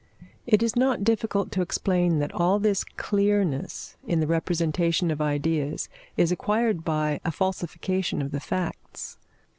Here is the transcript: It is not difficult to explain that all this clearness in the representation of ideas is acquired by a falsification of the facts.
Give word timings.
It 0.47 0.63
is 0.63 0.75
not 0.75 1.03
difficult 1.03 1.51
to 1.51 1.61
explain 1.61 2.17
that 2.17 2.33
all 2.33 2.57
this 2.57 2.83
clearness 2.83 3.97
in 4.03 4.19
the 4.19 4.25
representation 4.25 5.11
of 5.11 5.21
ideas 5.21 5.89
is 6.17 6.31
acquired 6.31 6.83
by 6.83 7.19
a 7.23 7.31
falsification 7.31 8.19
of 8.19 8.31
the 8.31 8.39
facts. 8.39 9.19